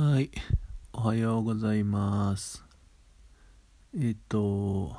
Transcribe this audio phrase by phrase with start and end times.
[0.00, 0.30] はい、
[0.92, 2.64] おはようございます。
[4.00, 4.96] えっと、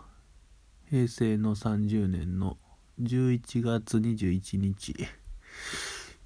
[0.89, 2.57] 平成の30年の
[3.01, 4.93] 11月21日。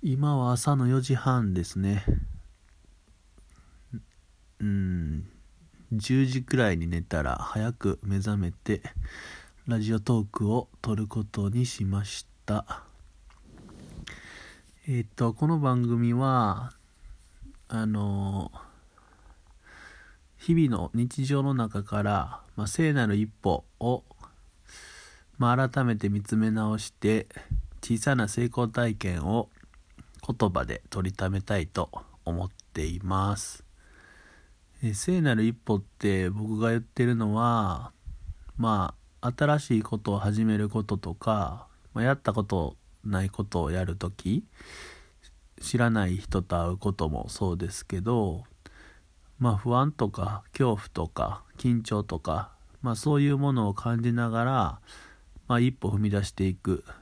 [0.02, 2.04] 今は朝の4時半ですね。
[4.59, 5.30] うん、
[5.94, 8.82] 10時くらいに寝たら早く目覚めて、
[9.68, 12.82] ラジオトークを撮ることにしました。
[14.88, 16.74] えっと、この番組は、
[17.76, 18.51] あの
[20.46, 24.04] 日々の日常の中から、まあ、聖なる一歩を、
[25.38, 27.28] まあ、改めて見つめ直して
[27.82, 29.47] 小さな成功体験を
[30.28, 31.89] 言葉で取りためたいと
[32.25, 33.64] 思っています。
[34.83, 37.94] え聖なる一歩って僕が言ってるのは
[38.58, 44.44] まあ新しいことを始めることとか、まあ、やったことないことをやるとき
[45.61, 48.44] 知らない人と会うこともそうですけど
[49.39, 54.80] まあ不安とか恐怖とか緊張とか、まあ、そういうものを感じながら、
[55.47, 56.94] まあ、一歩踏み出していくっ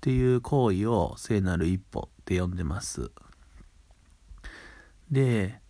[0.00, 3.10] ていう行為を聖なる一歩って呼んでます。
[5.10, 5.60] で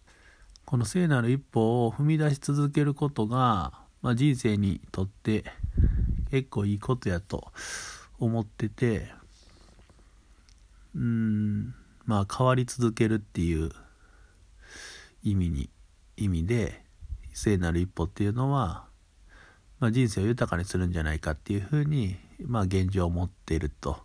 [0.65, 5.45] この聖なる一歩を踏み出し続けることが、まあ、人生にとって
[6.31, 7.53] 結構いいことやと
[8.19, 9.11] 思ってて
[10.95, 11.75] うん
[12.05, 13.71] まあ変わり続けるっていう
[15.23, 15.71] 意味に
[16.19, 16.83] 意味で
[17.33, 18.87] 聖なる一歩っていうのは、
[19.79, 23.99] まあ、人生を豊かにするんじゃないかっていうふうに、まあ、現状を持っていると。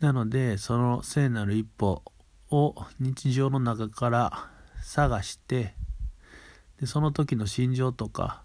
[0.00, 2.02] なのでその聖なる一歩
[2.50, 4.48] を日常の中から
[4.80, 5.74] 探して
[6.80, 8.42] でその時の心情とか、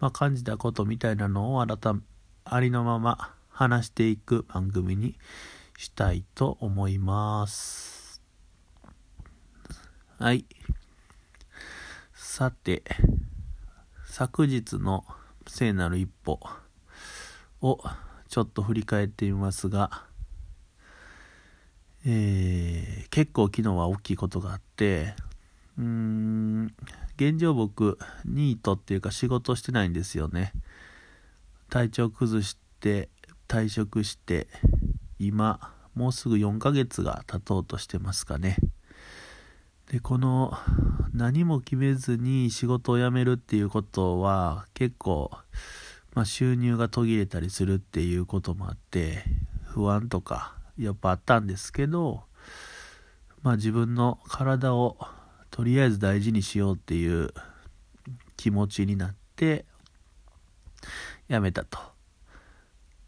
[0.00, 2.00] まあ、感じたことみたいなのを改め
[2.44, 5.16] ありのまま話していく番組に
[5.76, 7.99] したいと思います。
[10.20, 10.44] はい。
[12.12, 12.82] さて、
[14.04, 15.06] 昨日の
[15.46, 16.38] 聖なる一歩
[17.62, 17.80] を
[18.28, 20.04] ちょっと振り返ってみますが、
[22.04, 25.14] えー、結構昨日は大きいことがあって、
[25.78, 26.74] うーん、
[27.16, 30.52] 現状僕、ニートっていうか仕事してないんですよね。
[31.70, 33.08] 体調崩して
[33.48, 34.48] 退職して、
[35.18, 38.58] 今、もうすぐ4ヶ月が経とうとしてますかね。
[39.90, 40.56] で、この
[41.12, 45.32] 何も決めずに仕事を辞めるっていうことは結構、
[46.14, 49.24] まあ、収入が途切れたりするっていうこともあって、
[49.64, 52.22] 不安とかやっぱあったんですけど、
[53.42, 54.96] まあ自分の体を
[55.50, 57.34] とりあえず大事にしようっていう
[58.36, 59.64] 気持ちになって
[61.28, 61.78] 辞めたと。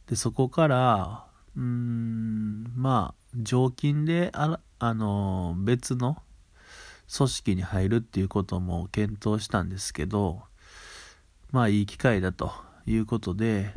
[0.08, 1.26] で、そこから、
[1.56, 6.20] うーん、まあ、常勤であ、あの、別の
[7.14, 10.42] 組織に入るっていうことも検討したんですけど、
[11.50, 12.52] まあ、いい機会だと
[12.86, 13.70] いうことで、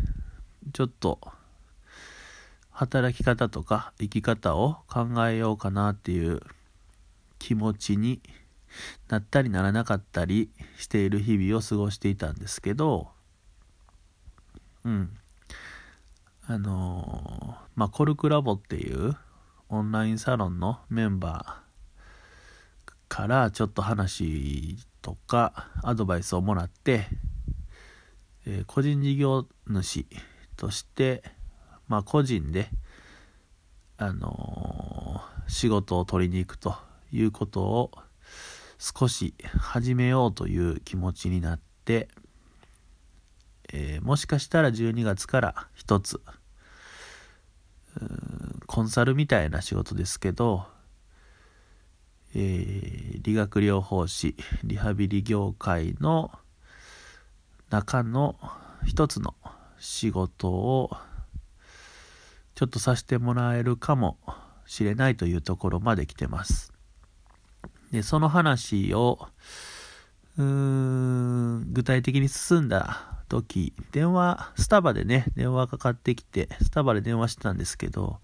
[0.74, 1.20] ちょっと、
[2.72, 6.42] 働き方とか生き方を考えようかなっていう
[7.40, 8.22] 気持ちに
[9.08, 13.10] なったりならなかったりしている日々を過ごしていたんですけど、
[14.84, 15.10] うん。
[16.48, 19.18] あのーまあ、コルクラボっていう
[19.70, 21.65] オンラインサロンのメンバー
[23.08, 27.08] からちょっと話とかアドバイスをもらって、
[28.46, 30.06] えー個人事業主
[30.58, 31.24] として、
[31.88, 32.70] まあ、個人で、
[33.98, 36.76] あのー仕事を取りに行くと
[37.12, 37.92] いうことを
[38.80, 42.08] 少し始めようという気持ちになって、
[43.72, 46.20] えーもしかしたら12月から一つ
[48.66, 50.66] コンサルみたいな仕事ですけど、
[52.34, 52.85] えー
[53.22, 56.32] 理学療法士リハビリ業界の
[57.70, 58.36] 中の
[58.86, 59.36] 一つの
[59.78, 60.92] 仕事を
[62.56, 64.18] ちょっとさせてもらえるかも
[64.66, 66.74] しれないというところまで来てます。
[67.92, 69.28] で、その話を、
[70.38, 78.20] うーん、具体的に進んだ時、電話、スタバでね、電話かかってきて、スタバで電話してたんですけど、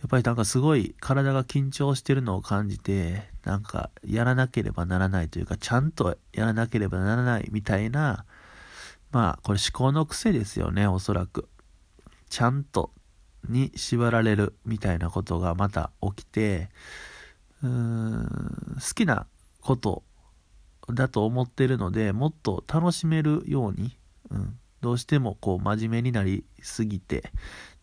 [0.00, 8.24] やっぱりなんかすごい体が緊張してるのを感じて、なんかやらなければならないというか、ちゃんとやらなければならないみたいな、
[9.10, 11.48] まあ、これ思考の癖ですよね、おそらく。
[12.28, 12.92] ちゃんと
[13.48, 16.68] に縛られるみたいなことがまた起きて、
[17.62, 19.26] うーん、好きな
[19.60, 20.02] こと
[20.92, 23.96] だと思ってるので、もっと楽しめるように、
[24.30, 27.32] うん、どうしてもこう真面目になりすぎて、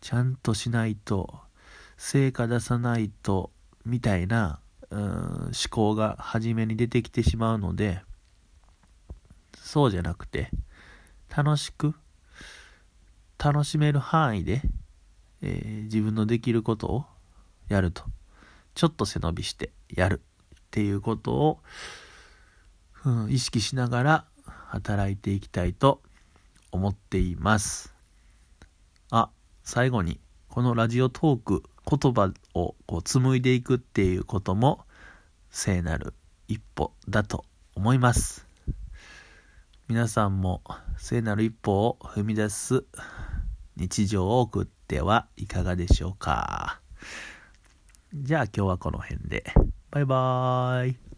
[0.00, 1.40] ちゃんとしないと、
[1.96, 3.50] 成果出さないと、
[3.84, 4.60] みたいな、
[4.90, 8.00] うん思考が初めに出てきてしまうので
[9.56, 10.50] そうじゃなくて
[11.36, 11.94] 楽しく
[13.38, 14.62] 楽しめる範囲で、
[15.42, 17.04] えー、自分のできることを
[17.68, 18.04] やると。
[18.74, 20.20] ちょっと背伸びしてやる
[20.56, 21.60] っていうことを、
[23.04, 26.02] うん、意識しながら働いていきたいと
[26.72, 27.94] 思っています。
[29.10, 29.30] あ
[29.62, 34.84] 最後にこのラジオトーク言葉をこう紡いでいくっていうことも
[35.50, 36.14] 聖なる
[36.48, 37.44] 一歩だと
[37.74, 38.46] 思います。
[39.88, 40.62] 皆さんも
[40.96, 42.84] 聖なる一歩を踏み出す
[43.76, 46.80] 日常を送ってはいかがでしょうか。
[48.14, 49.44] じゃあ今日はこの辺で。
[49.90, 51.13] バイバーイ。